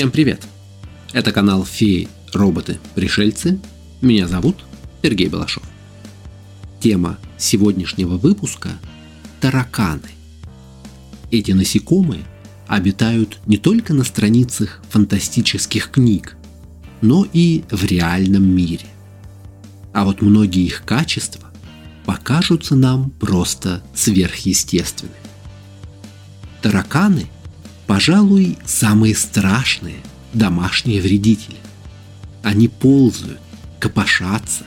Всем 0.00 0.10
привет! 0.10 0.46
Это 1.12 1.30
канал 1.30 1.62
Феи, 1.62 2.08
роботы, 2.32 2.78
пришельцы. 2.94 3.60
Меня 4.00 4.26
зовут 4.26 4.64
Сергей 5.02 5.28
Балашов. 5.28 5.62
Тема 6.80 7.18
сегодняшнего 7.36 8.16
выпуска– 8.16 8.70
тараканы. 9.42 10.08
Эти 11.30 11.52
насекомые 11.52 12.22
обитают 12.66 13.40
не 13.44 13.58
только 13.58 13.92
на 13.92 14.04
страницах 14.04 14.80
фантастических 14.88 15.90
книг, 15.90 16.34
но 17.02 17.26
и 17.30 17.64
в 17.70 17.84
реальном 17.84 18.44
мире. 18.44 18.86
А 19.92 20.06
вот 20.06 20.22
многие 20.22 20.64
их 20.64 20.82
качества 20.86 21.50
покажутся 22.06 22.74
нам 22.74 23.10
просто 23.10 23.82
сверхъестественными. 23.94 25.14
Тараканы– 26.62 27.26
пожалуй, 27.90 28.56
самые 28.64 29.16
страшные 29.16 29.96
домашние 30.32 31.02
вредители. 31.02 31.56
Они 32.40 32.68
ползают, 32.68 33.40
копошатся, 33.80 34.62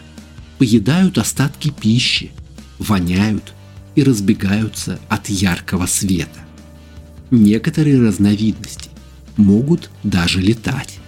поедают 0.58 1.18
остатки 1.18 1.70
пищи, 1.70 2.32
воняют 2.80 3.54
и 3.96 4.04
разбегаются 4.04 5.00
от 5.08 5.30
яркого 5.30 5.86
света. 5.86 6.42
Некоторые 7.32 8.06
разновидности 8.06 8.90
могут 9.38 9.90
даже 10.04 10.42
летать. 10.42 11.00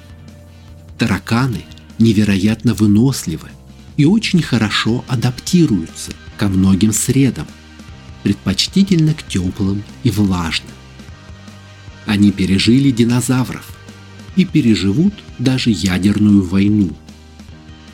Тараканы 0.98 1.66
невероятно 2.00 2.76
выносливы 2.76 3.50
и 3.98 4.05
очень 4.05 4.41
хорошо 4.41 5.04
адаптируются 5.10 6.13
ко 6.38 6.48
многим 6.48 6.94
средам, 6.94 7.48
предпочтительно 8.24 9.13
к 9.13 9.27
теплым 9.27 9.84
и 10.04 10.12
влажным. 10.12 10.72
Они 12.05 12.32
пережили 12.32 12.91
динозавров 12.91 13.77
и 14.36 14.46
переживут 14.46 15.13
даже 15.40 15.70
ядерную 15.70 16.44
войну. 16.44 16.91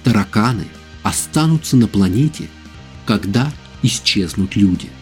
Тараканы 0.04 0.66
останутся 1.04 1.78
на 1.78 1.88
планете, 1.88 2.50
когда 3.06 3.52
исчезнут 3.84 4.56
люди– 4.56 4.90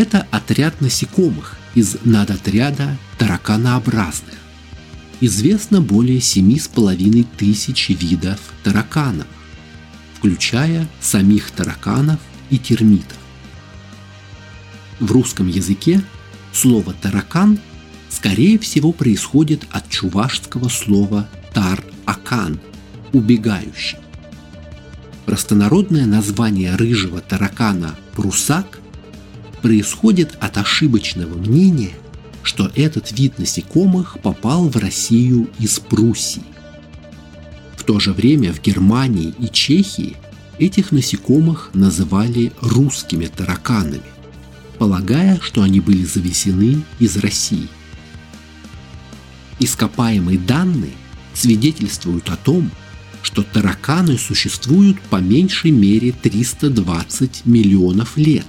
это 0.00 0.26
отряд 0.30 0.80
насекомых 0.80 1.58
из 1.74 1.98
надотряда 2.04 2.96
тараканообразных. 3.18 4.34
Известно 5.20 5.82
более 5.82 6.20
7,5 6.20 7.26
тысяч 7.36 7.90
видов 7.90 8.40
тараканов, 8.64 9.26
включая 10.16 10.88
самих 11.02 11.50
тараканов 11.50 12.18
и 12.48 12.58
термитов. 12.58 13.18
В 15.00 15.12
русском 15.12 15.48
языке 15.48 16.02
слово 16.52 16.94
«таракан» 16.94 17.58
скорее 18.08 18.58
всего 18.58 18.92
происходит 18.92 19.64
от 19.70 19.88
чувашского 19.90 20.68
слова 20.68 21.28
«тар-акан»– 21.52 22.58
«убегающий». 23.12 23.98
Простонародное 25.26 26.06
название 26.06 26.74
рыжего 26.76 27.20
таракана 27.20 27.94
«прусак» 28.14 28.80
происходит 29.60 30.36
от 30.40 30.58
ошибочного 30.58 31.36
мнения, 31.36 31.92
что 32.42 32.70
этот 32.74 33.12
вид 33.12 33.38
насекомых 33.38 34.18
попал 34.22 34.68
в 34.68 34.76
Россию 34.76 35.50
из 35.58 35.78
Пруссии. 35.78 36.42
В 37.76 37.84
то 37.84 38.00
же 38.00 38.12
время 38.12 38.52
в 38.52 38.60
Германии 38.60 39.34
и 39.38 39.48
Чехии 39.48 40.16
этих 40.58 40.92
насекомых 40.92 41.70
называли 41.74 42.52
русскими 42.60 43.26
тараканами, 43.26 44.02
полагая, 44.78 45.38
что 45.40 45.62
они 45.62 45.80
были 45.80 46.04
завезены 46.04 46.82
из 46.98 47.16
России. 47.16 47.68
Ископаемые 49.58 50.38
данные 50.38 50.92
свидетельствуют 51.34 52.30
о 52.30 52.36
том, 52.36 52.70
что 53.22 53.42
тараканы 53.42 54.16
существуют 54.16 55.00
по 55.02 55.16
меньшей 55.16 55.70
мере 55.70 56.12
320 56.12 57.44
миллионов 57.44 58.16
лет, 58.16 58.46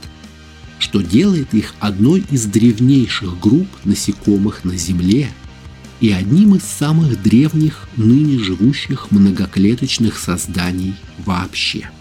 что 0.82 1.02
делает 1.02 1.54
их 1.54 1.76
одной 1.80 2.26
из 2.32 2.46
древнейших 2.46 3.40
групп 3.40 3.68
насекомых 3.86 4.64
на 4.64 4.76
Земле 4.76 5.30
и 6.00 6.12
одним 6.12 6.56
из 6.56 6.64
самых 6.64 7.22
древних 7.22 7.88
ныне 7.98 8.40
живущих 8.40 9.12
многоклеточных 9.12 10.18
созданий 10.18 10.96
вообще. 11.20 11.92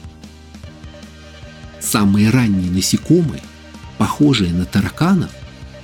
Самые 1.79 2.31
ранние 2.31 2.71
насекомые, 2.71 3.43
похожие 3.99 4.51
на 4.55 4.65
тараканов, 4.65 5.31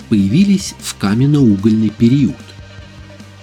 появились 0.09 0.75
в 0.81 0.97
каменно-угольный 0.97 1.91
период. 1.91 2.37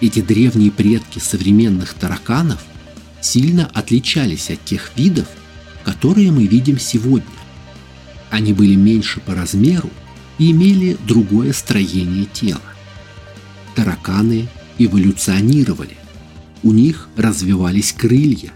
Эти 0.01 0.21
древние 0.21 0.71
предки 0.71 1.19
современных 1.19 1.93
тараканов 1.93 2.59
сильно 3.21 3.69
отличались 3.71 4.49
от 4.49 4.65
тех 4.65 4.91
видов, 4.95 5.27
которые 5.83 6.31
мы 6.31 6.47
видим 6.47 6.79
сегодня. 6.79 7.42
Они 8.33 8.51
были 8.51 8.73
меньше 8.73 9.19
по 9.19 9.35
размеру 9.35 9.91
и 10.39 10.49
имели 10.49 10.97
другое 11.07 11.53
строение 11.53 12.25
тела. 12.25 12.63
Тараканы 13.75 14.47
эволюционировали. 14.79 15.95
У 16.63 16.71
них 16.71 17.09
развивались 17.15 17.93
крылья, 17.93 18.51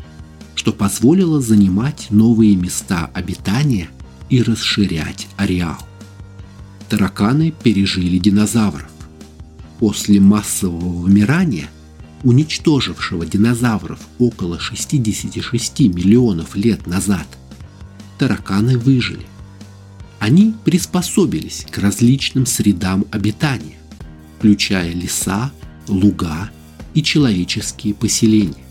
что 0.55 0.73
позволило 0.73 1.41
занимать 1.41 2.07
новые 2.09 2.55
места 2.55 3.11
обитания 3.13 3.89
и 4.31 4.41
расширять 4.41 5.27
ареал. 5.37 5.77
Тараканы 6.89 7.51
пережили 7.51 8.17
динозавров. 8.17 8.89
После 9.77 10.19
массового 10.19 11.03
вымирания, 11.03 11.69
уничтожившего 12.23 13.27
динозавров 13.27 13.99
около 14.17 14.59
66 14.59 15.81
миллионов 15.81 16.55
лет 16.55 16.87
назад, 16.87 17.27
тараканы 18.17 18.79
выжили 18.79 19.27
они 20.19 20.55
приспособились 20.65 21.65
к 21.69 21.77
различным 21.77 22.45
средам 22.45 23.05
обитания, 23.11 23.77
включая 24.37 24.91
леса, 24.91 25.51
луга 25.87 26.49
и 26.93 27.03
человеческие 27.03 27.93
поселения. 27.93 28.65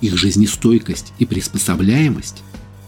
Их 0.00 0.16
жизнестойкость 0.16 1.12
и 1.18 1.26
приспособляемость 1.26 2.42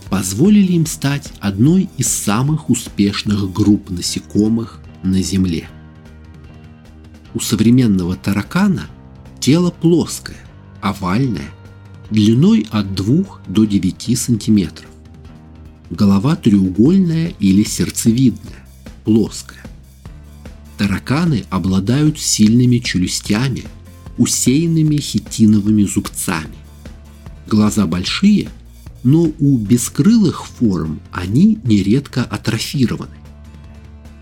позволили 0.09 0.73
им 0.73 0.87
стать 0.87 1.33
одной 1.41 1.89
из 1.97 2.09
самых 2.09 2.71
успешных 2.71 3.53
групп 3.53 3.91
насекомых 3.91 4.81
на 5.03 5.21
Земле. 5.23 5.69
У 7.35 7.41
современного 7.41 8.17
таракана 8.17 8.87
тело 9.41 9.71
плоское, 9.71 10.39
овальное, 10.81 11.51
длиной 12.11 12.67
от 12.71 12.95
2 12.95 13.25
до 13.49 13.65
9 13.65 14.19
сантиметров 14.19 14.92
голова 15.93 16.37
треугольная 16.37 17.35
или 17.39 17.65
сердцевидная, 17.65 18.67
плоская. 19.05 19.63
Тараканы 20.79 21.45
обладают 21.51 22.19
сильными 22.19 22.79
челюстями, 22.79 23.65
усеянными 24.19 24.97
хитиновыми 24.97 25.85
зубцами. 25.85 26.57
Глаза 27.47 27.87
большие, 27.87 28.49
но 29.05 29.31
у 29.39 29.59
бескрылых 29.59 30.47
форм 30.47 31.01
они 31.13 31.59
нередко 31.65 32.25
атрофированы. 32.25 33.17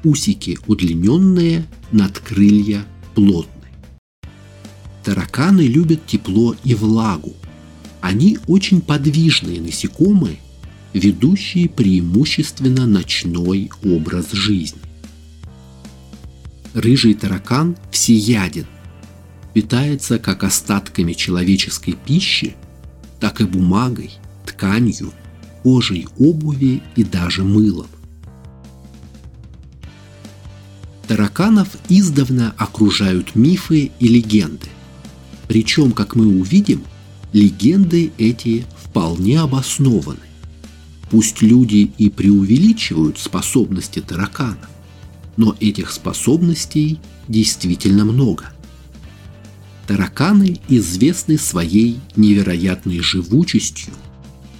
Усики 0.02 0.58
удлиненные, 0.66 1.66
надкрылья 1.92 2.84
плотные. 3.14 3.48
Тараканы 5.04 5.62
любят 5.62 6.06
тепло 6.06 6.56
и 6.64 6.74
влагу. 6.74 7.34
Они 8.00 8.38
очень 8.46 8.80
подвижные 8.80 9.60
насекомые 9.60 10.38
ведущие 10.92 11.68
преимущественно 11.68 12.86
ночной 12.86 13.70
образ 13.84 14.32
жизни. 14.32 14.80
Рыжий 16.74 17.14
таракан 17.14 17.76
всеяден, 17.90 18.66
питается 19.54 20.18
как 20.18 20.44
остатками 20.44 21.12
человеческой 21.12 21.92
пищи, 21.92 22.56
так 23.18 23.40
и 23.40 23.44
бумагой, 23.44 24.10
тканью, 24.46 25.12
кожей 25.62 26.06
обуви 26.18 26.82
и 26.96 27.04
даже 27.04 27.42
мылом. 27.44 27.88
Тараканов 31.08 31.68
издавна 31.88 32.54
окружают 32.56 33.34
мифы 33.34 33.90
и 33.98 34.08
легенды. 34.08 34.68
Причем, 35.48 35.90
как 35.90 36.14
мы 36.14 36.26
увидим, 36.26 36.84
легенды 37.32 38.12
эти 38.16 38.64
вполне 38.84 39.40
обоснованы. 39.40 40.29
Пусть 41.10 41.42
люди 41.42 41.90
и 41.98 42.08
преувеличивают 42.08 43.18
способности 43.18 44.00
таракана, 44.00 44.68
но 45.36 45.56
этих 45.58 45.90
способностей 45.90 47.00
действительно 47.26 48.04
много. 48.04 48.52
Тараканы 49.88 50.60
известны 50.68 51.36
своей 51.36 51.98
невероятной 52.14 53.00
живучестью 53.00 53.92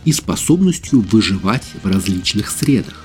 и 0.05 0.12
способностью 0.12 1.00
выживать 1.00 1.67
в 1.82 1.87
различных 1.87 2.50
средах. 2.50 3.05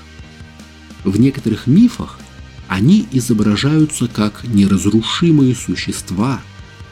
В 1.04 1.20
некоторых 1.20 1.68
мифах 1.68 2.18
они 2.66 3.06
изображаются 3.12 4.08
как 4.08 4.42
неразрушимые 4.44 5.54
существа 5.54 6.40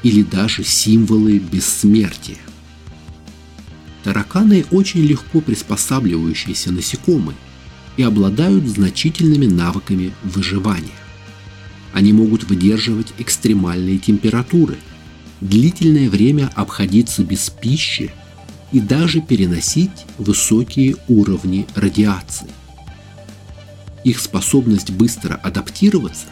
или 0.05 0.23
даже 0.23 0.62
символы 0.62 1.41
бессмертия. 1.41 2.39
Тараканы 4.05 4.67
очень 4.71 5.01
легко 5.01 5.41
приспосабливающиеся 5.41 6.71
насекомые 6.71 7.37
и 7.97 8.03
обладают 8.03 8.67
значительными 8.67 9.47
навыками 9.47 10.12
выживания. 10.23 10.93
Они 11.95 12.12
могут 12.12 12.45
выдерживать 12.45 13.15
экстремальные 13.19 13.99
температуры, 13.99 14.77
длительное 15.41 16.11
время 16.11 16.51
обходиться 16.55 17.25
без 17.25 17.49
пищи 17.49 18.12
и 18.73 18.81
даже 18.81 19.23
переносить 19.23 20.05
высокие 20.19 20.97
уровни 21.09 21.67
радиации. 21.75 22.51
Их 24.05 24.21
способность 24.21 24.91
быстро 24.91 25.35
адаптироваться 25.35 26.27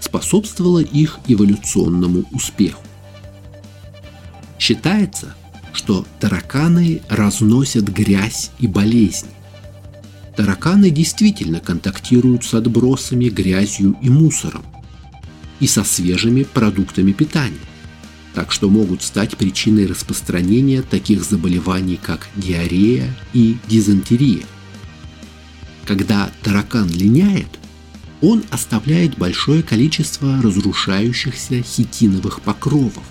способствовала 0.00 0.78
их 0.78 1.20
эволюционному 1.26 2.24
успеху. 2.32 2.82
Считается, 4.58 5.34
что 5.72 6.06
тараканы 6.18 7.02
разносят 7.08 7.84
грязь 7.88 8.50
и 8.58 8.66
болезни. 8.66 9.30
Тараканы 10.36 10.90
действительно 10.90 11.60
контактируют 11.60 12.44
с 12.44 12.54
отбросами, 12.54 13.28
грязью 13.28 13.96
и 14.00 14.08
мусором, 14.08 14.64
и 15.58 15.66
со 15.66 15.84
свежими 15.84 16.44
продуктами 16.44 17.12
питания, 17.12 17.58
так 18.34 18.52
что 18.52 18.70
могут 18.70 19.02
стать 19.02 19.36
причиной 19.36 19.86
распространения 19.86 20.82
таких 20.82 21.24
заболеваний, 21.24 21.98
как 22.00 22.28
диарея 22.36 23.14
и 23.32 23.56
дизентерия. 23.68 24.44
Когда 25.84 26.30
таракан 26.42 26.88
линяет, 26.88 27.48
он 28.22 28.44
оставляет 28.50 29.16
большое 29.18 29.62
количество 29.62 30.40
разрушающихся 30.42 31.62
хитиновых 31.62 32.42
покровов, 32.42 33.02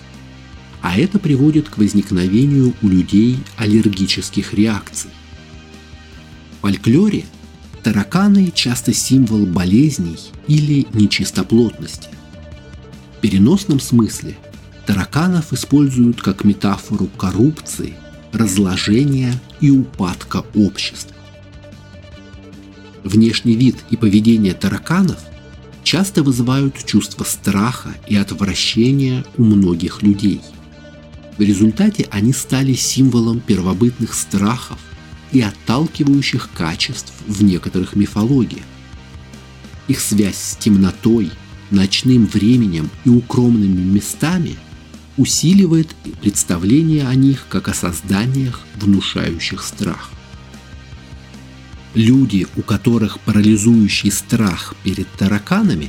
а 0.82 0.98
это 0.98 1.18
приводит 1.18 1.68
к 1.68 1.78
возникновению 1.78 2.74
у 2.82 2.88
людей 2.88 3.38
аллергических 3.56 4.54
реакций. 4.54 5.10
В 6.58 6.62
фольклоре 6.62 7.24
тараканы 7.82 8.50
часто 8.54 8.92
символ 8.92 9.46
болезней 9.46 10.18
или 10.46 10.86
нечистоплотности. 10.92 12.08
В 13.16 13.20
переносном 13.20 13.80
смысле 13.80 14.36
тараканов 14.86 15.52
используют 15.52 16.22
как 16.22 16.44
метафору 16.44 17.06
коррупции, 17.06 17.94
разложения 18.32 19.34
и 19.60 19.70
упадка 19.70 20.44
общества. 20.54 21.16
Внешний 23.04 23.56
вид 23.56 23.76
и 23.90 23.96
поведение 23.96 24.54
тараканов 24.54 25.18
часто 25.82 26.22
вызывают 26.22 26.84
чувство 26.84 27.24
страха 27.24 27.90
и 28.06 28.16
отвращения 28.16 29.24
у 29.36 29.44
многих 29.44 30.02
людей– 30.02 30.40
в 31.40 31.42
результате 31.42 32.06
они 32.10 32.34
стали 32.34 32.74
символом 32.74 33.40
первобытных 33.40 34.12
страхов 34.12 34.78
и 35.32 35.40
отталкивающих 35.40 36.50
качеств 36.52 37.14
в 37.26 37.42
некоторых 37.42 37.96
мифологиях. 37.96 38.66
Их 39.88 40.00
связь 40.00 40.36
с 40.36 40.56
темнотой, 40.56 41.30
ночным 41.70 42.26
временем 42.26 42.90
и 43.06 43.08
укромными 43.08 43.80
местами 43.80 44.56
усиливает 45.16 45.88
представление 46.20 47.08
о 47.08 47.14
них 47.14 47.46
как 47.48 47.68
о 47.68 47.74
созданиях, 47.74 48.60
внушающих 48.76 49.62
страх. 49.62 50.10
Люди, 51.94 52.48
у 52.54 52.60
которых 52.60 53.18
парализующий 53.20 54.10
страх 54.10 54.74
перед 54.84 55.10
тараканами, 55.12 55.88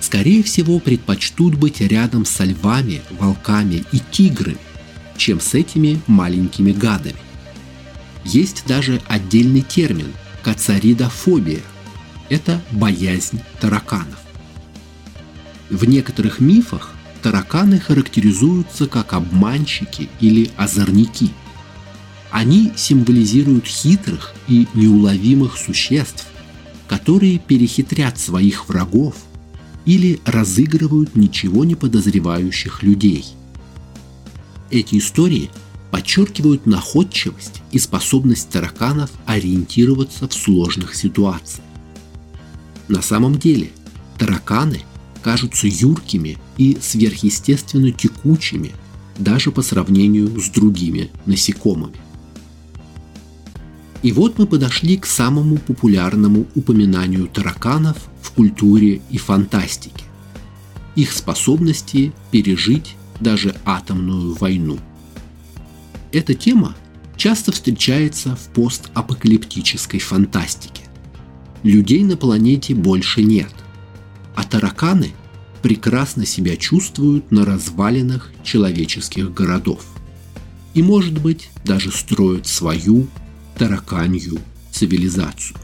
скорее 0.00 0.42
всего 0.42 0.80
предпочтут 0.80 1.54
быть 1.54 1.80
рядом 1.80 2.24
со 2.24 2.42
львами, 2.42 3.00
волками 3.20 3.84
и 3.92 4.00
тиграми, 4.10 4.58
чем 5.16 5.40
с 5.40 5.54
этими 5.54 6.00
маленькими 6.06 6.72
гадами. 6.72 7.16
Есть 8.24 8.64
даже 8.66 9.00
отдельный 9.08 9.62
термин– 9.62 10.12
кацаридофобия. 10.42 11.60
Это 12.28 12.62
боязнь 12.70 13.40
тараканов. 13.60 14.18
В 15.70 15.84
некоторых 15.84 16.40
мифах 16.40 16.90
тараканы 17.22 17.78
характеризуются 17.78 18.86
как 18.86 19.12
обманщики 19.12 20.08
или 20.20 20.50
озорники. 20.56 21.30
Они 22.30 22.72
символизируют 22.76 23.66
хитрых 23.66 24.34
и 24.48 24.66
неуловимых 24.74 25.58
существ, 25.58 26.26
которые 26.88 27.38
перехитрят 27.38 28.18
своих 28.18 28.68
врагов 28.68 29.16
или 29.84 30.20
разыгрывают 30.24 31.16
ничего 31.16 31.64
не 31.64 31.74
подозревающих 31.74 32.82
людей– 32.82 33.26
эти 34.72 34.98
истории 34.98 35.50
подчеркивают 35.90 36.66
находчивость 36.66 37.62
и 37.70 37.78
способность 37.78 38.48
тараканов 38.48 39.10
ориентироваться 39.26 40.26
в 40.26 40.32
сложных 40.32 40.94
ситуациях. 40.94 41.64
На 42.88 43.02
самом 43.02 43.38
деле 43.38 43.70
тараканы 44.18 44.80
кажутся 45.22 45.68
юркими 45.68 46.38
и 46.56 46.78
сверхъестественно 46.80 47.92
текучими 47.92 48.72
даже 49.18 49.52
по 49.52 49.62
сравнению 49.62 50.40
с 50.40 50.48
другими 50.48 51.10
насекомыми. 51.26 51.94
И 54.02 54.10
вот 54.10 54.38
мы 54.38 54.46
подошли 54.46 54.96
к 54.96 55.06
самому 55.06 55.58
популярному 55.58 56.46
упоминанию 56.54 57.28
тараканов 57.28 57.98
в 58.20 58.32
культуре 58.32 59.00
и 59.10 59.18
фантастике. 59.18 60.04
Их 60.96 61.12
способности 61.12 62.12
пережить 62.30 62.96
даже 63.22 63.54
атомную 63.64 64.34
войну. 64.34 64.78
Эта 66.12 66.34
тема 66.34 66.76
часто 67.16 67.52
встречается 67.52 68.36
в 68.36 68.48
постапокалиптической 68.48 70.00
фантастике. 70.00 70.82
Людей 71.62 72.02
на 72.02 72.16
планете 72.16 72.74
больше 72.74 73.22
нет, 73.22 73.52
а 74.34 74.44
тараканы 74.44 75.12
прекрасно 75.62 76.26
себя 76.26 76.56
чувствуют 76.56 77.30
на 77.30 77.44
развалинах 77.44 78.32
человеческих 78.42 79.32
городов. 79.32 79.86
И, 80.74 80.82
может 80.82 81.18
быть, 81.20 81.50
даже 81.64 81.92
строят 81.92 82.46
свою 82.46 83.06
тараканью 83.56 84.38
цивилизацию. 84.72 85.56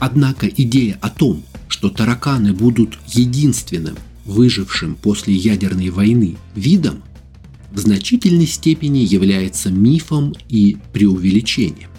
Однако 0.00 0.48
идея 0.48 0.98
о 1.00 1.10
том, 1.10 1.44
что 1.68 1.88
тараканы 1.88 2.52
будут 2.52 2.98
единственным 3.06 3.96
выжившим 4.24 4.94
после 4.94 5.34
ядерной 5.34 5.90
войны 5.90 6.36
видом, 6.54 7.02
в 7.70 7.78
значительной 7.78 8.46
степени 8.46 8.98
является 8.98 9.70
мифом 9.70 10.34
и 10.48 10.76
преувеличением. 10.92 11.90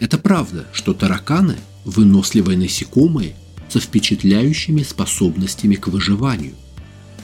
Это 0.00 0.18
правда, 0.18 0.66
что 0.72 0.94
тараканы– 0.94 1.56
выносливые 1.84 2.56
насекомые 2.56 3.34
со 3.68 3.80
впечатляющими 3.80 4.82
способностями 4.82 5.74
к 5.74 5.88
выживанию, 5.88 6.54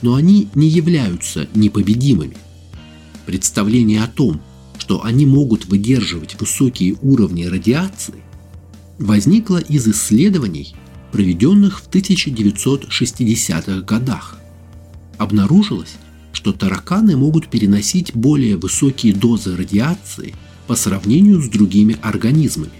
но 0.03 0.15
они 0.15 0.49
не 0.55 0.69
являются 0.69 1.49
непобедимыми. 1.55 2.37
Представление 3.27 4.03
о 4.03 4.09
том, 4.09 4.41
что 4.79 5.05
они 5.05 5.27
могут 5.27 5.67
выдерживать 5.67 6.41
высокие 6.41 6.97
уровни 7.03 7.45
радиации, 7.45 8.23
возникло 8.99 9.59
из 9.59 9.87
исследований, 9.87 10.75
проведенных 11.11 11.81
в 11.81 11.89
1960-х 11.89 13.81
годах. 13.83 14.39
Обнаружилось, 15.19 15.97
что 16.33 16.53
тараканы 16.53 17.17
могут 17.17 17.49
переносить 17.49 18.15
более 18.15 18.57
высокие 18.57 19.13
дозы 19.13 19.57
радиации 19.57 20.35
по 20.67 20.77
сравнению 20.77 21.43
с 21.43 21.49
другими 21.49 21.97
организмами. 22.01 22.73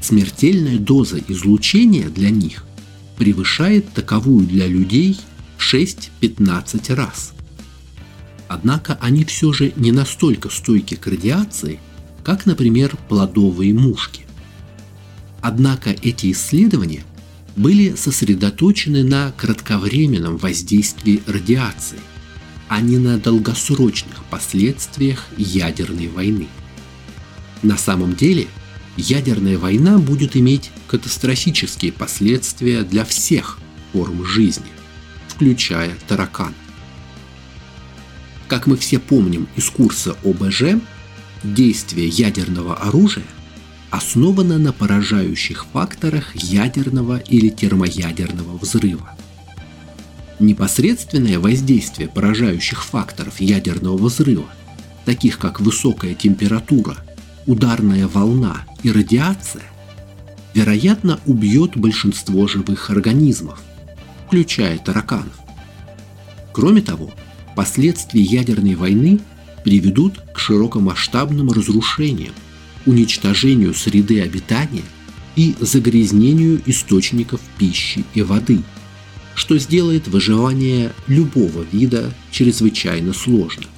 Смертельная 0.00 0.78
доза 0.78 1.18
излучения 1.28 2.08
для 2.10 2.30
них 2.30 2.66
превышает 3.16 3.92
таковую 3.92 4.46
для 4.46 4.66
людей 4.66 5.18
6-15 5.58 6.94
раз. 6.94 7.32
Однако 8.48 8.98
они 9.00 9.24
все 9.24 9.52
же 9.52 9.72
не 9.76 9.92
настолько 9.92 10.50
стойки 10.50 10.94
к 10.96 11.06
радиации, 11.06 11.80
как, 12.22 12.46
например, 12.46 12.96
плодовые 13.08 13.72
мушки. 13.72 14.22
Однако 15.40 15.90
эти 15.90 16.32
исследования 16.32 17.04
были 17.56 17.94
сосредоточены 17.94 19.04
на 19.04 19.32
кратковременном 19.32 20.36
воздействии 20.36 21.22
радиации, 21.26 22.00
а 22.68 22.80
не 22.80 22.98
на 22.98 23.18
долгосрочных 23.18 24.24
последствиях 24.24 25.26
ядерной 25.36 26.08
войны. 26.08 26.48
На 27.62 27.76
самом 27.76 28.14
деле, 28.14 28.48
ядерная 28.96 29.58
война 29.58 29.98
будет 29.98 30.36
иметь 30.36 30.70
катастрофические 30.88 31.92
последствия 31.92 32.82
для 32.82 33.04
всех 33.04 33.58
форм 33.92 34.24
жизни, 34.24 34.66
включая 35.28 35.94
таракан. 36.08 36.54
Как 38.48 38.66
мы 38.66 38.76
все 38.76 38.98
помним 38.98 39.48
из 39.56 39.70
курса 39.70 40.16
ОБЖ, 40.24 40.80
действие 41.42 42.08
ядерного 42.08 42.76
оружия 42.76 43.24
основано 43.94 44.58
на 44.58 44.72
поражающих 44.72 45.66
факторах 45.72 46.34
ядерного 46.34 47.18
или 47.18 47.48
термоядерного 47.48 48.58
взрыва. 48.58 49.16
Непосредственное 50.40 51.38
воздействие 51.38 52.08
поражающих 52.08 52.82
факторов 52.84 53.40
ядерного 53.40 53.96
взрыва, 53.96 54.46
таких 55.04 55.38
как 55.38 55.60
высокая 55.60 56.14
температура, 56.14 56.96
ударная 57.46 58.08
волна 58.08 58.62
и 58.82 58.90
радиация, 58.90 59.62
вероятно, 60.54 61.20
убьет 61.24 61.76
большинство 61.76 62.48
живых 62.48 62.90
организмов, 62.90 63.62
включая 64.26 64.76
тараканов. 64.78 65.38
Кроме 66.52 66.82
того, 66.82 67.12
последствия 67.54 68.22
ядерной 68.22 68.74
войны 68.74 69.20
приведут 69.62 70.20
к 70.34 70.40
широкомасштабным 70.40 71.52
разрушениям, 71.52 72.34
уничтожению 72.86 73.74
среды 73.74 74.20
обитания 74.20 74.84
и 75.36 75.54
загрязнению 75.60 76.60
источников 76.66 77.40
пищи 77.58 78.04
и 78.14 78.22
воды, 78.22 78.60
что 79.34 79.58
сделает 79.58 80.08
выживание 80.08 80.92
любого 81.06 81.64
вида 81.72 82.12
чрезвычайно 82.30 83.12
сложным. 83.12 83.70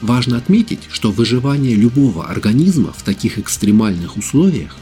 Важно 0.00 0.36
отметить, 0.36 0.80
что 0.90 1.10
выживание 1.10 1.74
любого 1.74 2.26
организма 2.26 2.92
в 2.92 3.02
таких 3.02 3.38
экстремальных 3.38 4.16
условиях 4.16 4.76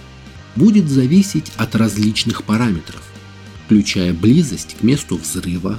будет 0.56 0.88
зависеть 0.88 1.52
от 1.56 1.76
различных 1.76 2.44
параметров, 2.44 3.02
включая 3.64 4.12
близость 4.12 4.76
к 4.78 4.82
месту 4.82 5.16
взрыва, 5.16 5.78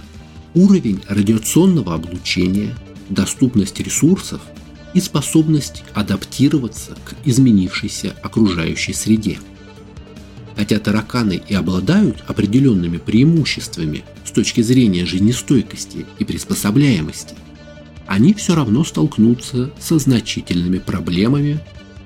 уровень 0.53 1.01
радиационного 1.07 1.95
облучения, 1.95 2.75
доступность 3.09 3.79
ресурсов 3.79 4.41
и 4.93 4.99
способность 4.99 5.83
адаптироваться 5.93 6.95
к 7.05 7.15
изменившейся 7.25 8.15
окружающей 8.21 8.93
среде. 8.93 9.39
Хотя 10.55 10.79
тараканы 10.79 11.41
и 11.47 11.53
обладают 11.55 12.23
определенными 12.27 12.97
преимуществами 12.97 14.03
с 14.23 14.31
точки 14.31 14.61
зрения 14.61 15.05
жизнестойкости 15.05 16.05
и 16.19 16.25
приспособляемости, 16.25 17.35
они 18.05 18.33
все 18.33 18.53
равно 18.55 18.83
столкнутся 18.83 19.71
со 19.79 19.97
значительными 19.97 20.77
проблемами 20.77 21.59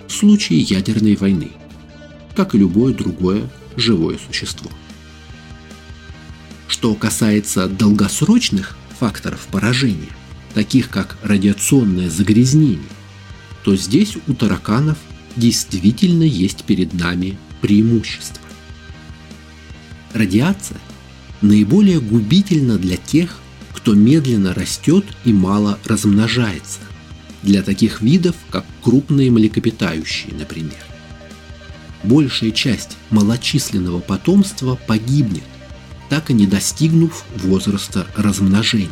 в 0.07 0.13
случае 0.13 0.59
ядерной 0.61 1.15
войны, 1.15 1.51
как 2.35 2.55
и 2.55 2.57
любое 2.57 2.93
другое 2.93 3.49
живое 3.75 4.17
существо. 4.17 4.69
Что 6.67 6.93
касается 6.95 7.67
долгосрочных 7.67 8.77
факторов 8.99 9.47
поражения, 9.51 10.09
таких 10.53 10.89
как 10.89 11.17
радиационное 11.23 12.09
загрязнение, 12.09 12.79
то 13.63 13.75
здесь 13.75 14.17
у 14.27 14.33
тараканов 14.33 14.97
действительно 15.35 16.23
есть 16.23 16.63
перед 16.63 16.93
нами 16.93 17.37
преимущество. 17.61 18.41
Радиация 20.13 20.77
наиболее 21.41 21.99
губительна 21.99 22.77
для 22.77 22.97
тех, 22.97 23.37
кто 23.73 23.93
медленно 23.93 24.53
растет 24.53 25.05
и 25.25 25.33
мало 25.33 25.79
размножается, 25.85 26.79
для 27.43 27.61
таких 27.61 28.01
видов, 28.01 28.35
как 28.49 28.65
крупные 28.81 29.31
млекопитающие, 29.31 30.33
например. 30.33 30.77
Большая 32.03 32.51
часть 32.51 32.97
малочисленного 33.09 33.99
потомства 33.99 34.75
погибнет, 34.87 35.43
так 36.09 36.31
и 36.31 36.33
не 36.33 36.47
достигнув 36.47 37.25
возраста 37.35 38.07
размножения. 38.15 38.89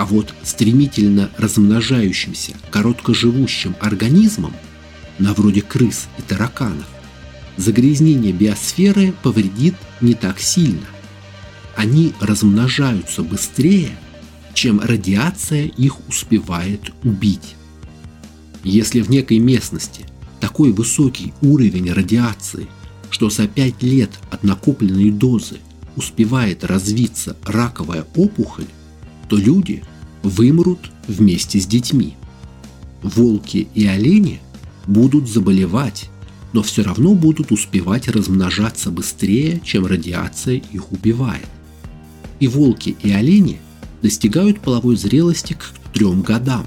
А 0.00 0.06
вот 0.06 0.32
стремительно 0.42 1.28
размножающимся 1.36 2.54
короткоживущим 2.70 3.76
организмам, 3.80 4.54
на 5.18 5.34
вроде 5.34 5.60
крыс 5.60 6.08
и 6.16 6.22
тараканов, 6.22 6.86
загрязнение 7.58 8.32
биосферы 8.32 9.12
повредит 9.22 9.74
не 10.00 10.14
так 10.14 10.40
сильно. 10.40 10.86
Они 11.76 12.14
размножаются 12.18 13.22
быстрее, 13.22 13.90
чем 14.54 14.80
радиация 14.80 15.64
их 15.64 16.08
успевает 16.08 16.92
убить. 17.04 17.54
Если 18.64 19.02
в 19.02 19.10
некой 19.10 19.38
местности 19.38 20.06
такой 20.40 20.72
высокий 20.72 21.34
уровень 21.42 21.92
радиации, 21.92 22.68
что 23.10 23.28
за 23.28 23.46
5 23.46 23.82
лет 23.82 24.12
от 24.30 24.44
накопленной 24.44 25.10
дозы 25.10 25.58
успевает 25.94 26.64
развиться 26.64 27.36
раковая 27.44 28.06
опухоль, 28.14 28.64
то 29.28 29.36
люди 29.36 29.84
вымрут 30.22 30.90
вместе 31.06 31.60
с 31.60 31.66
детьми. 31.66 32.16
Волки 33.02 33.68
и 33.74 33.86
олени 33.86 34.40
будут 34.86 35.28
заболевать, 35.28 36.10
но 36.52 36.62
все 36.62 36.82
равно 36.82 37.14
будут 37.14 37.52
успевать 37.52 38.08
размножаться 38.08 38.90
быстрее, 38.90 39.60
чем 39.64 39.86
радиация 39.86 40.56
их 40.56 40.92
убивает. 40.92 41.46
И 42.40 42.48
волки 42.48 42.96
и 43.02 43.10
олени 43.10 43.60
достигают 44.02 44.60
половой 44.60 44.96
зрелости 44.96 45.54
к 45.54 45.72
трем 45.92 46.22
годам 46.22 46.66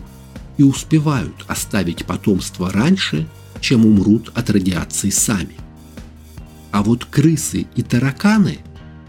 и 0.58 0.64
успевают 0.64 1.34
оставить 1.48 2.06
потомство 2.06 2.72
раньше, 2.72 3.28
чем 3.60 3.86
умрут 3.86 4.32
от 4.36 4.50
радиации 4.50 5.10
сами. 5.10 5.56
А 6.72 6.84
вот 6.84 7.06
крысы 7.06 7.68
и 7.76 7.82
тараканы 7.82 8.60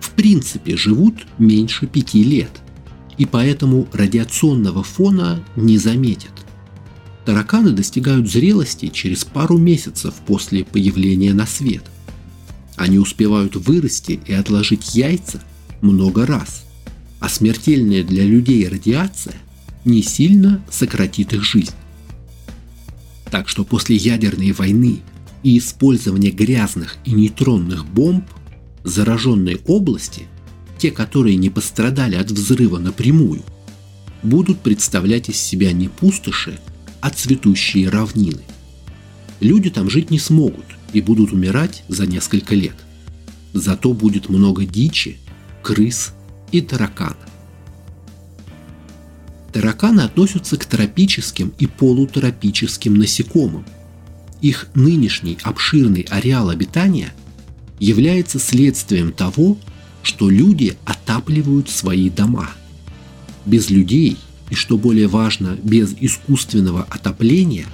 в 0.00 0.10
принципе 0.10 0.76
живут 0.76 1.26
меньше 1.38 1.86
пяти 1.86 2.22
лет 2.22 2.50
и 3.18 3.26
поэтому 3.26 3.88
радиационного 3.92 4.82
фона 4.82 5.42
не 5.56 5.78
заметят. 5.78 6.32
Тараканы 7.24 7.70
достигают 7.70 8.30
зрелости 8.30 8.88
через 8.88 9.24
пару 9.24 9.56
месяцев 9.56 10.14
после 10.26 10.64
появления 10.64 11.32
на 11.32 11.46
свет. 11.46 11.84
Они 12.76 12.98
успевают 12.98 13.56
вырасти 13.56 14.20
и 14.26 14.32
отложить 14.32 14.94
яйца 14.94 15.42
много 15.80 16.26
раз, 16.26 16.64
а 17.20 17.28
смертельная 17.28 18.02
для 18.02 18.24
людей 18.24 18.68
радиация 18.68 19.36
не 19.84 20.02
сильно 20.02 20.62
сократит 20.70 21.32
их 21.32 21.44
жизнь. 21.44 21.74
Так 23.30 23.48
что 23.48 23.64
после 23.64 23.96
ядерной 23.96 24.52
войны 24.52 25.00
и 25.42 25.58
использования 25.58 26.30
грязных 26.30 26.96
и 27.04 27.12
нейтронных 27.12 27.86
бомб 27.86 28.24
зараженные 28.82 29.58
области 29.66 30.26
те, 30.84 30.90
которые 30.90 31.36
не 31.36 31.48
пострадали 31.48 32.14
от 32.14 32.30
взрыва 32.30 32.78
напрямую, 32.78 33.40
будут 34.22 34.60
представлять 34.60 35.30
из 35.30 35.38
себя 35.38 35.72
не 35.72 35.88
пустоши, 35.88 36.60
а 37.00 37.08
цветущие 37.08 37.88
равнины. 37.88 38.42
Люди 39.40 39.70
там 39.70 39.88
жить 39.88 40.10
не 40.10 40.18
смогут 40.18 40.66
и 40.92 41.00
будут 41.00 41.32
умирать 41.32 41.84
за 41.88 42.06
несколько 42.06 42.54
лет. 42.54 42.74
Зато 43.54 43.94
будет 43.94 44.28
много 44.28 44.66
дичи, 44.66 45.16
крыс 45.62 46.12
и 46.52 46.60
тараканов. 46.60 47.16
Тараканы 49.54 50.02
относятся 50.02 50.58
к 50.58 50.66
тропическим 50.66 51.54
и 51.58 51.66
полутропическим 51.66 52.94
насекомым. 52.94 53.64
Их 54.42 54.66
нынешний 54.74 55.38
обширный 55.44 56.06
ареал 56.10 56.50
обитания 56.50 57.14
является 57.80 58.38
следствием 58.38 59.12
того, 59.12 59.56
что 60.04 60.28
люди 60.28 60.76
отапливают 60.84 61.68
свои 61.70 62.10
дома. 62.10 62.50
Без 63.46 63.70
людей 63.70 64.18
и, 64.50 64.54
что 64.54 64.76
более 64.78 65.08
важно, 65.08 65.56
без 65.62 65.94
искусственного 65.98 66.84
отопления, 66.84 67.66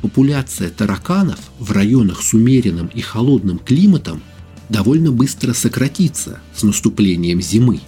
популяция 0.00 0.70
тараканов 0.70 1.40
в 1.58 1.72
районах 1.72 2.22
с 2.22 2.32
умеренным 2.32 2.86
и 2.86 3.00
холодным 3.00 3.58
климатом 3.58 4.22
довольно 4.68 5.10
быстро 5.10 5.52
сократится 5.52 6.40
с 6.54 6.62
наступлением 6.62 7.42
зимы. 7.42 7.80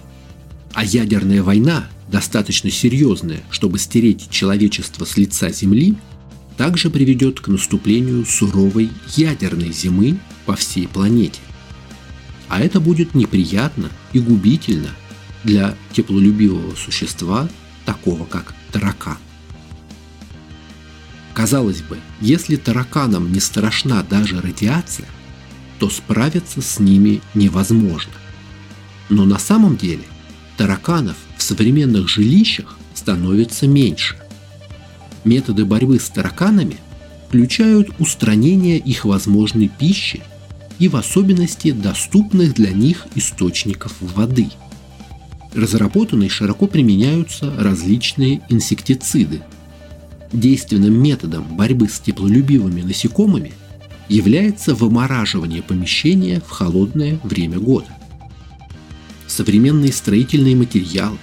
А 0.73 0.83
ядерная 0.83 1.41
война, 1.41 1.87
достаточно 2.11 2.69
серьезная, 2.69 3.41
чтобы 3.49 3.79
стереть 3.79 4.29
человечество 4.29 5.05
с 5.05 5.17
лица 5.17 5.49
Земли, 5.49 5.95
также 6.57 6.89
приведет 6.89 7.39
к 7.39 7.47
наступлению 7.47 8.25
суровой 8.25 8.89
ядерной 9.15 9.71
зимы 9.71 10.19
по 10.45 10.55
всей 10.55 10.87
планете 10.87 11.39
а 12.49 12.59
это 12.59 12.79
будет 12.79 13.13
неприятно 13.13 13.89
и 14.13 14.19
губительно 14.19 14.89
для 15.43 15.75
теплолюбивого 15.91 16.75
существа, 16.75 17.47
такого 17.85 18.25
как 18.25 18.53
таракан. 18.71 19.17
Казалось 21.33 21.81
бы, 21.81 21.99
если 22.19 22.55
тараканам 22.55 23.31
не 23.31 23.39
страшна 23.39 24.01
даже 24.03 24.41
радиация, 24.41 25.07
то 25.79 25.89
справиться 25.89 26.61
с 26.61 26.79
ними 26.79 27.21
невозможно. 27.35 28.13
Но 29.09 29.25
на 29.25 29.37
самом 29.37 29.77
деле 29.77 30.03
тараканов 30.57 31.15
в 31.37 31.43
современных 31.43 32.09
жилищах 32.09 32.77
становится 32.93 33.67
меньше. 33.67 34.17
Методы 35.23 35.65
борьбы 35.65 35.99
с 35.99 36.09
тараканами 36.09 36.77
включают 37.27 37.89
устранение 37.99 38.79
их 38.79 39.05
возможной 39.05 39.67
пищи 39.67 40.23
и 40.79 40.87
в 40.87 40.95
особенности 40.95 41.71
доступных 41.71 42.53
для 42.53 42.71
них 42.71 43.07
источников 43.15 43.93
воды. 43.99 44.49
Разработаны 45.53 46.25
и 46.25 46.29
широко 46.29 46.67
применяются 46.67 47.51
различные 47.57 48.41
инсектициды. 48.49 49.41
Действенным 50.31 50.93
методом 51.01 51.43
борьбы 51.55 51.87
с 51.87 51.99
теплолюбивыми 51.99 52.81
насекомыми 52.81 53.53
является 54.09 54.75
вымораживание 54.75 55.61
помещения 55.61 56.41
в 56.45 56.49
холодное 56.49 57.19
время 57.23 57.59
года. 57.59 57.87
Современные 59.25 59.91
строительные 59.91 60.55
материалы, 60.55 61.17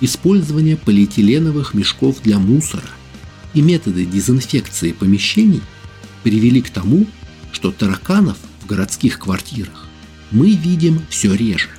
использование 0.00 0.76
полиэтиленовых 0.76 1.74
мешков 1.74 2.22
для 2.22 2.38
мусора 2.38 2.82
и 3.54 3.62
методы 3.62 4.04
дезинфекции 4.04 4.92
помещений 4.92 5.62
привели 6.22 6.60
к 6.60 6.70
тому, 6.70 7.06
что 7.52 7.70
тараканов 7.72 8.36
городских 8.70 9.18
квартирах 9.18 9.86
мы 10.30 10.52
видим 10.52 11.02
все 11.10 11.34
реже. 11.34 11.70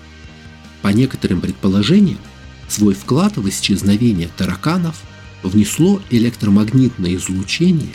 По 0.81 0.89
некоторым 0.89 1.39
предположениям, 1.39 2.19
свой 2.67 2.93
вклад 2.93 3.37
в 3.37 3.47
исчезновение 3.47 4.29
тараканов 4.35 5.01
внесло 5.41 6.01
электромагнитное 6.09 7.15
излучение 7.15 7.93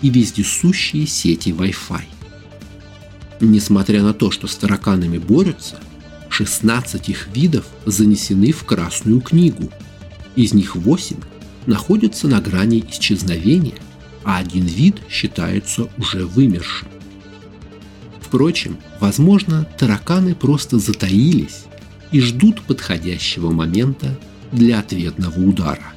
и 0.00 0.08
вездесущие 0.08 1.06
сети 1.06 1.50
Wi-Fi. 1.50 2.04
Несмотря 3.40 4.02
на 4.02 4.14
то, 4.14 4.30
что 4.30 4.46
с 4.46 4.56
тараканами 4.56 5.18
борются, 5.18 5.78
16 6.30 7.08
их 7.08 7.28
видов 7.34 7.66
занесены 7.84 8.52
в 8.52 8.64
Красную 8.64 9.20
книгу. 9.20 9.70
Из 10.36 10.54
них 10.54 10.74
8 10.74 11.16
находятся 11.66 12.28
на 12.28 12.40
грани 12.40 12.84
исчезновения, 12.90 13.78
а 14.24 14.38
один 14.38 14.64
вид 14.64 14.96
считается 15.10 15.88
уже 15.98 16.24
вымершим. 16.24 16.88
Впрочем, 18.28 18.76
возможно, 19.00 19.66
тараканы 19.78 20.34
просто 20.34 20.78
затаились 20.78 21.64
и 22.12 22.20
ждут 22.20 22.60
подходящего 22.60 23.50
момента 23.50 24.18
для 24.52 24.80
ответного 24.80 25.40
удара. 25.40 25.94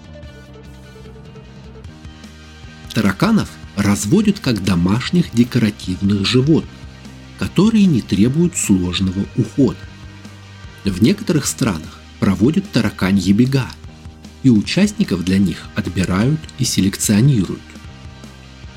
Тараканов 2.93 3.49
разводят 3.75 4.39
как 4.39 4.63
домашних 4.63 5.33
декоративных 5.33 6.25
животных, 6.25 6.71
которые 7.37 7.85
не 7.85 8.01
требуют 8.01 8.55
сложного 8.55 9.25
ухода. 9.35 9.79
В 10.85 11.03
некоторых 11.03 11.45
странах 11.45 11.99
проводят 12.21 12.71
тараканьи 12.71 13.33
бега, 13.33 13.67
и 14.43 14.49
участников 14.49 15.25
для 15.25 15.37
них 15.37 15.67
отбирают 15.75 16.39
и 16.59 16.63
селекционируют. 16.63 17.59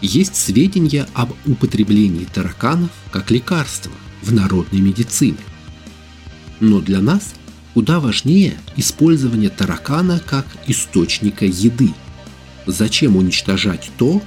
Есть 0.06 0.36
сведения 0.36 1.08
об 1.14 1.32
употреблении 1.46 2.26
тараканов 2.26 2.90
как 3.10 3.30
лекарства 3.30 3.90
в 4.20 4.34
народной 4.34 4.80
медицине. 4.80 5.38
Но 6.60 6.82
для 6.82 7.00
нас 7.00 7.32
куда 7.72 8.00
важнее 8.00 8.58
использование 8.76 9.48
таракана 9.48 10.20
как 10.20 10.46
источника 10.66 11.46
еды. 11.46 11.94
Зачем 12.66 13.16
уничтожать 13.16 13.90
то, 13.96 14.22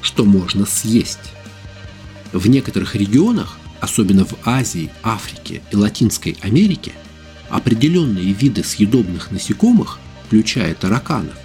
что 0.00 0.24
можно 0.24 0.66
съесть? 0.66 1.30
В 2.32 2.48
некоторых 2.48 2.96
регионах, 2.96 3.58
особенно 3.80 4.24
в 4.24 4.34
Азии, 4.44 4.90
Африке 5.04 5.62
и 5.70 5.76
Латинской 5.76 6.36
Америке, 6.40 6.94
определенные 7.48 8.32
виды 8.32 8.64
съедобных 8.64 9.30
насекомых, 9.30 10.00
включая 10.26 10.74
тараканов, 10.74 11.36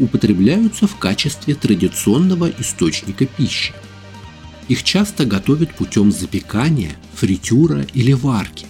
употребляются 0.00 0.86
в 0.86 0.96
качестве 0.96 1.54
традиционного 1.54 2.50
источника 2.58 3.26
пищи. 3.26 3.72
Их 4.68 4.82
часто 4.82 5.24
готовят 5.24 5.74
путем 5.74 6.10
запекания, 6.10 6.96
фритюра 7.14 7.86
или 7.94 8.12
варки. 8.12 8.66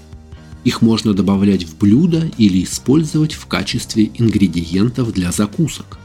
Их 0.64 0.82
можно 0.82 1.14
добавлять 1.14 1.64
в 1.64 1.78
блюда 1.78 2.30
или 2.36 2.64
использовать 2.64 3.32
в 3.32 3.46
качестве 3.46 4.10
ингредиентов 4.14 5.12
для 5.12 5.32
закусок. 5.32 5.98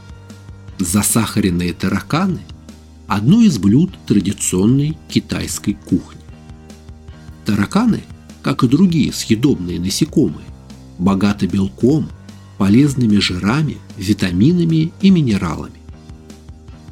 Засахаренные 0.78 1.72
тараканы– 1.72 2.40
одно 3.06 3.40
из 3.42 3.58
блюд 3.58 3.92
традиционной 4.06 4.96
китайской 5.08 5.74
кухни. 5.74 6.20
Тараканы, 7.44 8.02
как 8.42 8.64
и 8.64 8.68
другие 8.68 9.12
съедобные 9.12 9.80
насекомые, 9.80 10.46
богаты 10.98 11.46
белком, 11.46 12.08
полезными 12.58 13.18
жирами, 13.18 13.78
витаминами 13.96 14.92
и 15.00 15.10
минералами. 15.10 15.80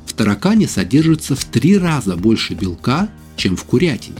В 0.07 0.13
таракане 0.13 0.69
содержится 0.69 1.35
в 1.35 1.45
три 1.45 1.77
раза 1.77 2.17
больше 2.17 2.55
белка, 2.55 3.09
чем 3.37 3.57
в 3.57 3.65
курятине. 3.65 4.19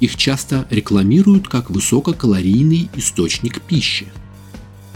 Их 0.00 0.16
часто 0.16 0.66
рекламируют 0.70 1.48
как 1.48 1.70
высококалорийный 1.70 2.90
источник 2.96 3.60
пищи, 3.60 4.06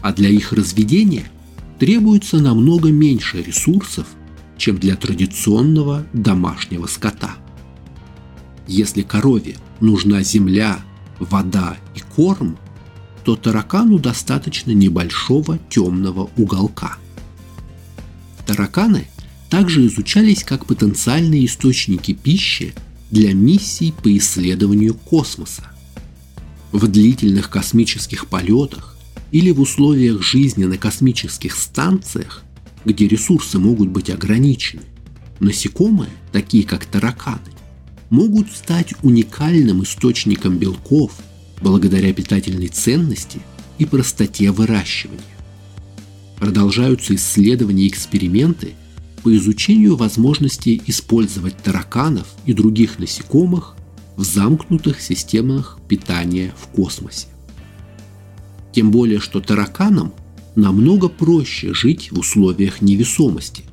а 0.00 0.12
для 0.12 0.30
их 0.30 0.52
разведения 0.52 1.30
требуется 1.78 2.38
намного 2.38 2.90
меньше 2.90 3.42
ресурсов, 3.42 4.06
чем 4.56 4.78
для 4.78 4.96
традиционного 4.96 6.06
домашнего 6.12 6.86
скота. 6.86 7.36
Если 8.66 9.02
корове 9.02 9.56
нужна 9.80 10.22
земля, 10.22 10.80
вода 11.18 11.76
и 11.94 12.00
корм, 12.00 12.56
то 13.24 13.36
таракану 13.36 13.98
достаточно 13.98 14.72
небольшого 14.72 15.58
темного 15.70 16.30
уголка. 16.36 16.98
Тараканы 18.46 19.08
также 19.48 19.86
изучались 19.86 20.44
как 20.44 20.66
потенциальные 20.66 21.46
источники 21.46 22.12
пищи 22.12 22.74
для 23.10 23.32
миссий 23.32 23.92
по 24.02 24.14
исследованию 24.16 24.94
космоса. 24.94 25.64
В 26.70 26.86
длительных 26.86 27.48
космических 27.48 28.26
полетах 28.26 28.96
или 29.32 29.50
в 29.50 29.60
условиях 29.60 30.22
жизни 30.22 30.64
на 30.64 30.76
космических 30.76 31.56
станциях, 31.56 32.42
где 32.84 33.08
ресурсы 33.08 33.58
могут 33.58 33.88
быть 33.88 34.10
ограничены, 34.10 34.82
насекомые, 35.40 36.10
такие 36.30 36.64
как 36.64 36.84
тараканы, 36.84 37.38
могут 38.10 38.50
стать 38.52 38.92
уникальным 39.02 39.82
источником 39.82 40.58
белков– 40.58 41.12
благодаря 41.64 42.12
питательной 42.12 42.68
ценности 42.68 43.40
и 43.78 43.86
простоте 43.86 44.50
выращивания. 44.52 45.22
Продолжаются 46.36 47.14
исследования 47.14 47.84
и 47.84 47.88
эксперименты 47.88 48.74
по 49.22 49.34
изучению 49.34 49.96
возможности 49.96 50.80
использовать 50.86 51.56
тараканов 51.56 52.26
и 52.44 52.52
других 52.52 52.98
насекомых 52.98 53.76
в 54.16 54.24
замкнутых 54.24 55.00
системах 55.00 55.78
питания 55.88 56.54
в 56.60 56.68
космосе. 56.68 57.28
Тем 58.72 58.90
более, 58.90 59.18
что 59.18 59.40
тараканам 59.40 60.12
намного 60.54 61.08
проще 61.08 61.72
жить 61.72 62.12
в 62.12 62.18
условиях 62.18 62.82
невесомости. 62.82 63.64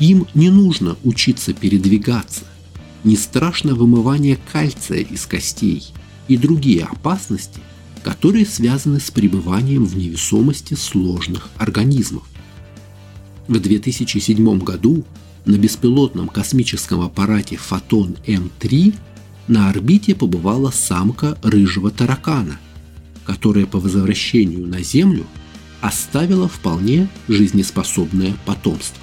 Им 0.00 0.26
не 0.34 0.50
нужно 0.50 0.96
учиться 1.04 1.54
передвигаться, 1.54 2.42
не 3.04 3.16
страшно 3.16 3.76
вымывание 3.76 4.40
кальция 4.52 5.02
из 5.02 5.24
костей– 5.24 5.84
и 6.28 6.36
другие 6.36 6.84
опасности, 6.84 7.60
которые 8.02 8.46
связаны 8.46 9.00
с 9.00 9.10
пребыванием 9.10 9.84
в 9.84 9.96
невесомости 9.96 10.74
сложных 10.74 11.48
организмов. 11.56 12.24
В 13.48 13.58
2007 13.58 14.58
году 14.60 15.04
на 15.44 15.56
беспилотном 15.56 16.28
космическом 16.28 17.00
аппарате 17.00 17.56
Фотон 17.56 18.16
М3 18.26 18.94
на 19.48 19.68
орбите 19.68 20.14
побывала 20.14 20.70
самка 20.70 21.36
рыжего 21.42 21.90
таракана, 21.90 22.58
которая 23.24 23.66
по 23.66 23.80
возвращению 23.80 24.66
на 24.66 24.82
Землю 24.82 25.26
оставила 25.80 26.48
вполне 26.48 27.08
жизнеспособное 27.26 28.34
потомство. 28.46 29.02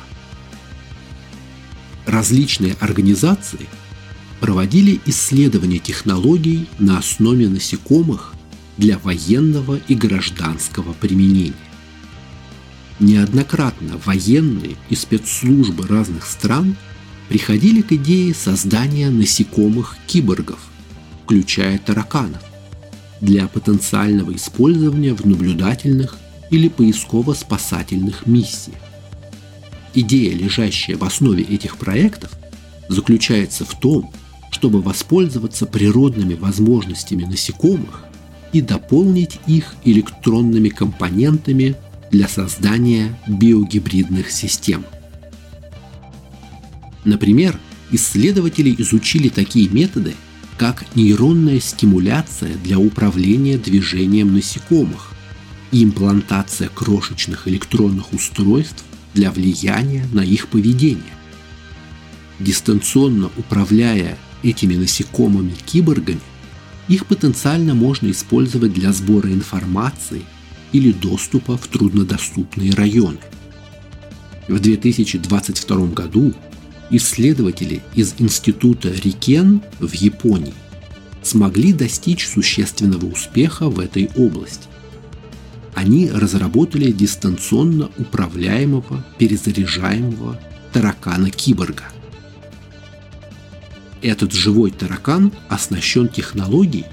Различные 2.05 2.75
организации– 2.79 3.67
проводили 4.39 4.99
исследования 5.05 5.79
технологий 5.79 6.67
на 6.79 6.97
основе 6.97 7.47
насекомых 7.47 8.33
для 8.77 8.97
военного 8.99 9.79
и 9.87 9.95
гражданского 9.95 10.93
применения. 10.93 11.53
Неоднократно 12.99 13.99
военные 14.05 14.75
и 14.89 14.95
спецслужбы 14.95 15.87
разных 15.87 16.25
стран 16.25 16.75
приходили 17.27 17.81
к 17.81 17.91
идее 17.91 18.33
создания 18.33 19.09
насекомых-киборгов, 19.09 20.59
включая 21.23 21.77
тараканов, 21.77 22.41
для 23.21 23.47
потенциального 23.47 24.35
использования 24.35 25.13
в 25.13 25.25
наблюдательных 25.25 26.17
или 26.49 26.69
поисково-спасательных 26.69 28.25
миссиях. 28.25 28.77
Идея, 29.93 30.35
лежащая 30.35 30.97
в 30.97 31.03
основе 31.03 31.43
этих 31.43 31.77
проектов, 31.77 32.31
заключается 32.87 33.65
в 33.65 33.79
том, 33.79 34.11
чтобы 34.59 34.81
воспользоваться 34.81 35.65
природными 35.65 36.33
возможностями 36.33 37.23
насекомых 37.23 38.03
и 38.51 38.59
дополнить 38.59 39.39
их 39.47 39.75
электронными 39.85 40.67
компонентами 40.67 41.77
для 42.11 42.27
создания 42.27 43.17
биогибридных 43.25 44.29
систем. 44.29 44.83
Например, 47.05 47.57
исследователи 47.91 48.75
изучили 48.79 49.29
такие 49.29 49.69
методы, 49.69 50.13
как 50.57 50.93
нейронная 50.93 51.61
стимуляция 51.61 52.53
для 52.57 52.79
управления 52.79 53.57
движением 53.57 54.33
насекомых 54.33 55.13
и 55.71 55.85
имплантация 55.85 56.67
крошечных 56.67 57.47
электронных 57.47 58.11
устройств 58.11 58.83
для 59.13 59.31
влияния 59.31 60.05
на 60.11 60.19
их 60.19 60.49
поведение. 60.49 61.13
Дистанционно 62.39 63.29
управляя 63.37 64.17
этими 64.43 64.75
насекомыми-киборгами, 64.75 66.21
их 66.87 67.05
потенциально 67.05 67.75
можно 67.75 68.09
использовать 68.09 68.73
для 68.73 68.91
сбора 68.91 69.31
информации 69.31 70.23
или 70.71 70.91
доступа 70.91 71.57
в 71.57 71.67
труднодоступные 71.67 72.73
районы. 72.73 73.19
В 74.47 74.59
2022 74.59 75.87
году 75.87 76.33
исследователи 76.89 77.81
из 77.93 78.15
Института 78.17 78.89
Рикен 78.89 79.61
в 79.79 79.93
Японии 79.93 80.53
смогли 81.21 81.73
достичь 81.73 82.27
существенного 82.27 83.05
успеха 83.05 83.69
в 83.69 83.79
этой 83.79 84.09
области. 84.15 84.67
Они 85.75 86.09
разработали 86.09 86.91
дистанционно 86.91 87.91
управляемого 87.97 89.05
перезаряжаемого 89.17 90.39
таракана-киборга. 90.73 91.83
Этот 94.01 94.31
живой 94.31 94.71
таракан 94.71 95.31
оснащен 95.49 96.07
технологией, 96.07 96.85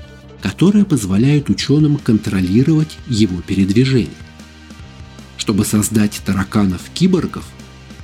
которая 0.42 0.84
позволяет 0.84 1.48
ученым 1.48 1.98
контролировать 1.98 2.98
его 3.06 3.40
передвижение. 3.42 4.10
Чтобы 5.36 5.64
создать 5.64 6.20
тараканов-киборгов, 6.24 7.44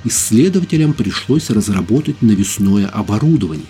исследователям 0.05 0.93
пришлось 0.93 1.49
разработать 1.49 2.21
навесное 2.21 2.87
оборудование, 2.87 3.65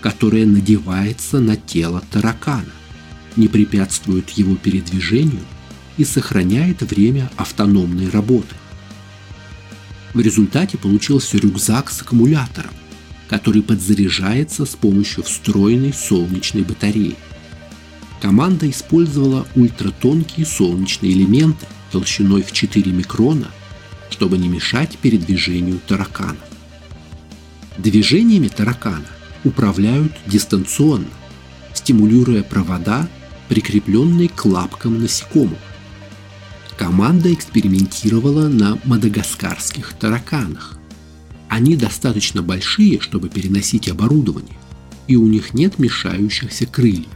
которое 0.00 0.46
надевается 0.46 1.40
на 1.40 1.56
тело 1.56 2.02
таракана, 2.12 2.72
не 3.36 3.48
препятствует 3.48 4.30
его 4.30 4.54
передвижению 4.56 5.42
и 5.96 6.04
сохраняет 6.04 6.82
время 6.82 7.30
автономной 7.36 8.08
работы. 8.08 8.54
В 10.14 10.20
результате 10.20 10.78
получился 10.78 11.36
рюкзак 11.36 11.90
с 11.90 12.02
аккумулятором, 12.02 12.72
который 13.28 13.62
подзаряжается 13.62 14.64
с 14.64 14.74
помощью 14.74 15.24
встроенной 15.24 15.92
солнечной 15.92 16.62
батареи. 16.62 17.16
Команда 18.20 18.68
использовала 18.68 19.46
ультратонкие 19.54 20.46
солнечные 20.46 21.12
элементы 21.12 21.66
толщиной 21.92 22.42
в 22.42 22.52
4 22.52 22.90
микрона 22.90 23.48
чтобы 24.10 24.38
не 24.38 24.48
мешать 24.48 24.98
передвижению 24.98 25.80
таракана. 25.86 26.36
Движениями 27.76 28.48
таракана 28.48 29.06
управляют 29.44 30.12
дистанционно, 30.26 31.06
стимулируя 31.74 32.42
провода, 32.42 33.08
прикрепленные 33.48 34.28
к 34.28 34.44
лапкам 34.44 35.00
насекомых. 35.00 35.58
Команда 36.76 37.32
экспериментировала 37.32 38.48
на 38.48 38.78
мадагаскарских 38.84 39.94
тараканах. 39.94 40.77
Они 41.48 41.76
достаточно 41.76 42.42
большие, 42.42 43.00
чтобы 43.00 43.28
переносить 43.28 43.88
оборудование, 43.88 44.56
и 45.06 45.16
у 45.16 45.26
них 45.26 45.54
нет 45.54 45.78
мешающихся 45.78 46.66
крыльев. 46.66 47.06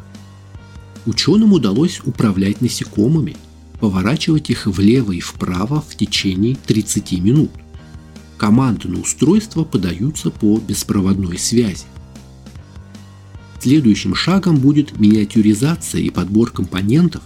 Ученым 1.06 1.52
удалось 1.52 2.00
управлять 2.04 2.60
насекомыми– 2.60 3.36
поворачивать 3.82 4.48
их 4.48 4.66
влево 4.66 5.10
и 5.10 5.18
вправо 5.18 5.80
в 5.80 5.96
течение 5.96 6.54
30 6.54 7.18
минут. 7.18 7.50
Команды 8.38 8.86
на 8.86 9.00
устройство 9.00 9.64
подаются 9.64 10.30
по 10.30 10.56
беспроводной 10.60 11.36
связи. 11.36 11.82
Следующим 13.60 14.14
шагом 14.14 14.58
будет 14.58 15.00
миниатюризация 15.00 16.00
и 16.00 16.10
подбор 16.10 16.52
компонентов, 16.52 17.24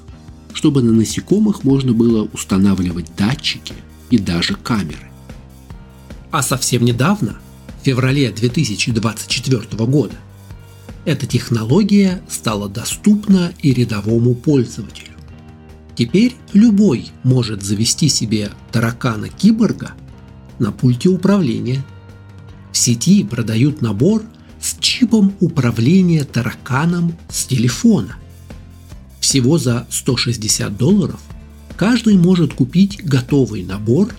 чтобы 0.55 0.81
на 0.81 0.93
насекомых 0.93 1.63
можно 1.63 1.93
было 1.93 2.27
устанавливать 2.33 3.15
датчики 3.19 3.75
и 4.09 4.19
даже 4.19 4.55
камеры. 4.55 5.06
А 6.37 6.43
совсем 6.43 6.85
недавно, 6.85 7.39
в 7.81 7.87
феврале 7.87 8.31
2024 8.31 9.87
года, 9.87 10.17
эта 11.07 11.27
технология 11.27 12.21
стала 12.29 12.69
доступна 12.69 13.55
и 13.63 13.73
рядовому 13.73 14.35
пользователю. 14.35 15.15
Теперь 15.95 16.37
любой 16.53 17.07
может 17.23 17.63
завести 17.63 18.11
себе 18.11 18.51
таракана-киборга 18.71 19.93
на 20.59 20.73
пульте 20.73 21.09
управления. 21.09 21.83
В 22.71 22.77
сети 22.77 23.25
продают 23.25 23.81
набор 23.81 24.23
с 24.61 24.77
чипом 24.79 25.35
управления 25.41 26.25
тараканом 26.25 27.17
с 27.31 27.47
телефона. 27.47 28.17
Всего 29.21 29.57
за 29.57 29.87
160 29.89 30.77
долларов 30.77 31.21
каждый 31.79 32.19
может 32.19 32.53
купить 32.53 33.03
готовый 33.03 33.65
набор 33.65 34.15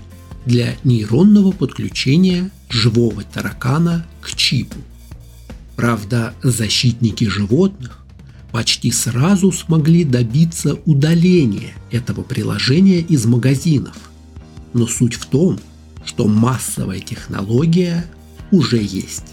для 0.48 0.78
нейронного 0.86 1.52
подключения 1.52 2.50
живого 2.70 3.24
таракана 3.24 4.08
к 4.22 4.34
чипу. 4.34 4.78
Правда, 5.76 6.34
защитники 6.42 7.26
животных 7.26 8.06
почти 8.54 8.92
сразу 8.92 9.52
смогли 9.52 10.06
добиться 10.06 10.80
удаления 10.86 11.74
этого 11.92 12.24
приложения 12.24 13.02
из 13.02 13.26
магазинов. 13.26 13.98
Но 14.74 14.88
суть 14.88 15.16
в 15.16 15.26
том, 15.26 15.60
что 16.06 16.28
массовая 16.28 17.02
технология 17.02 18.06
уже 18.50 18.78
есть. 18.82 19.26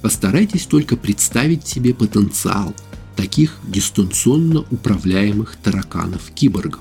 Постарайтесь 0.00 0.66
только 0.66 0.96
представить 0.96 1.66
себе 1.66 1.92
потенциал 1.92 2.72
таких 3.16 3.58
дистанционно 3.66 4.60
управляемых 4.70 5.56
тараканов-киборгов, 5.62 6.80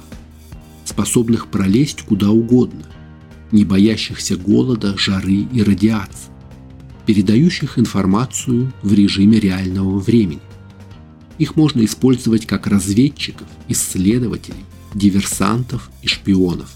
способных 0.91 1.47
пролезть 1.47 2.03
куда 2.03 2.29
угодно, 2.29 2.85
не 3.51 3.65
боящихся 3.65 4.37
голода, 4.37 4.97
жары 4.97 5.47
и 5.51 5.63
радиации 5.63 6.31
передающих 7.05 7.79
информацию 7.79 8.71
в 8.83 8.93
режиме 8.93 9.39
реального 9.39 9.99
времени. 9.99 10.41
Их 11.37 11.55
можно 11.55 11.83
использовать 11.83 12.45
как 12.45 12.67
разведчиков, 12.67 13.47
исследователей, 13.67 14.63
диверсантов 14.93 15.89
и 16.01 16.07
шпионов. 16.07 16.71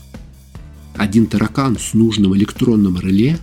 Один 0.97 1.28
таракан 1.28 1.78
с 1.78 1.93
нужным 1.93 2.36
электронным 2.36 2.99
реле 2.99 3.38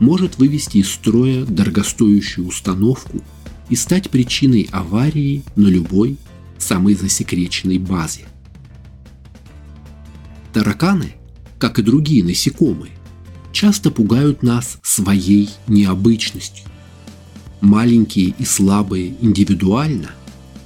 может 0.00 0.38
вывести 0.38 0.78
из 0.78 0.90
строя 0.90 1.44
дорогостоящую 1.44 2.46
установку 2.46 3.22
и 3.70 3.76
стать 3.76 4.10
причиной 4.10 4.68
аварии 4.70 5.42
на 5.54 5.68
любой 5.68 6.16
самой 6.58 6.94
засекреченной 6.94 7.78
базе. 7.78 8.26
Тараканы, 10.56 11.16
как 11.58 11.78
и 11.78 11.82
другие 11.82 12.24
насекомые, 12.24 12.92
часто 13.52 13.90
пугают 13.90 14.42
нас 14.42 14.78
своей 14.82 15.50
необычностью. 15.66 16.64
Маленькие 17.60 18.34
и 18.38 18.44
слабые 18.46 19.16
индивидуально, 19.20 20.12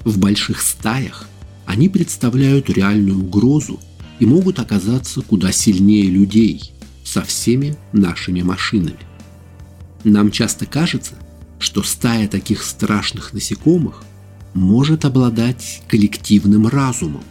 в 0.05 0.17
больших 0.17 0.63
стаях, 0.63 1.29
они 1.67 1.89
представляют 1.89 2.71
реальную 2.71 3.19
угрозу 3.19 3.81
и 4.21 4.27
могут 4.27 4.61
оказаться 4.61 5.23
куда 5.23 5.51
сильнее 5.51 6.09
людей 6.09 6.71
со 7.05 7.23
всеми 7.23 7.77
нашими 7.93 8.43
машинами. 8.43 9.01
Нам 10.05 10.31
часто 10.31 10.67
кажется, 10.67 11.15
что 11.59 11.83
стая 11.83 12.29
таких 12.29 12.63
страшных 12.63 13.33
насекомых 13.33 14.05
может 14.55 15.05
обладать 15.05 15.83
коллективным 15.89 16.69
разумом, 16.69 17.25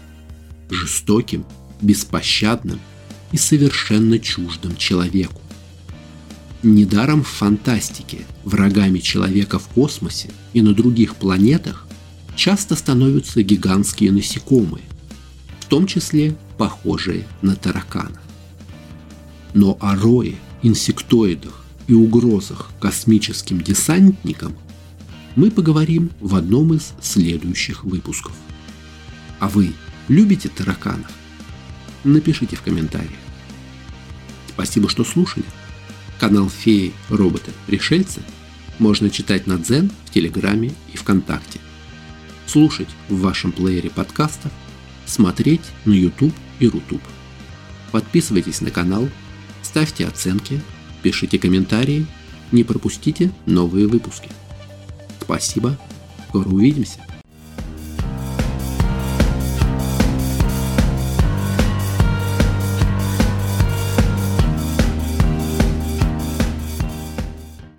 жестоким, 0.70 1.46
беспощадным 1.82 2.80
и 3.32 3.38
совершенно 3.38 4.20
чуждым 4.20 4.76
человеку. 4.76 5.42
Недаром 6.62 7.24
в 7.24 7.28
фантастике 7.28 8.26
врагами 8.44 9.00
человека 9.00 9.60
в 9.60 9.68
космосе 9.70 10.30
и 10.54 10.62
на 10.62 10.74
других 10.74 11.16
планетах 11.16 11.88
часто 12.36 12.76
становятся 12.76 13.44
гигантские 13.44 14.12
насекомые, 14.12 14.84
в 15.60 15.66
том 15.66 15.88
числе 15.88 16.36
похожие 16.58 17.26
на 17.42 17.56
таракана. 17.56 18.20
Но 19.54 19.78
о 19.80 19.96
рое, 19.96 20.36
инсектоидах 20.62 21.64
и 21.88 21.94
угрозах 21.94 22.72
космическим 22.80 23.62
десантникам 23.62 24.56
мы 25.36 25.52
поговорим 25.52 26.12
в 26.20 26.36
одном 26.36 26.74
из 26.74 26.92
следующих 27.02 27.84
выпусков. 27.84 28.34
А 29.40 29.48
вы 29.48 29.72
любите 30.10 30.50
тараканов? 30.50 31.12
Напишите 32.04 32.56
в 32.56 32.62
комментариях. 32.62 33.20
Спасибо, 34.50 34.90
что 34.90 35.04
слушали. 35.04 35.46
Канал 36.20 36.50
Феи, 36.50 36.94
Роботы, 37.10 37.52
Пришельцы 37.66 38.22
можно 38.78 39.10
читать 39.10 39.48
на 39.48 39.58
Дзен, 39.58 39.92
в 40.06 40.12
Телеграме 40.12 40.74
и 40.94 40.98
ВКонтакте. 40.98 41.60
Слушать 42.46 42.90
в 43.10 43.20
вашем 43.20 43.52
плеере 43.52 43.90
подкастов, 43.90 44.52
смотреть 45.06 45.62
на 45.86 45.94
YouTube 45.94 46.34
и 46.60 46.68
Рутуб. 46.68 47.02
Подписывайтесь 47.92 48.62
на 48.62 48.72
канал, 48.72 49.10
ставьте 49.62 50.08
оценки, 50.08 50.62
пишите 51.04 51.38
комментарии 51.38 52.06
не 52.52 52.64
пропустите 52.64 53.32
новые 53.46 53.88
выпуски. 53.88 54.30
Спасибо, 55.22 55.78
скоро 56.28 56.48
увидимся. 56.50 57.00